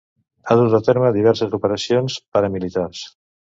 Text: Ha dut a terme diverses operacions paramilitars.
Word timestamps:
Ha 0.45 0.55
dut 0.59 0.77
a 0.77 0.79
terme 0.87 1.11
diverses 1.17 1.53
operacions 1.59 2.19
paramilitars. 2.33 3.07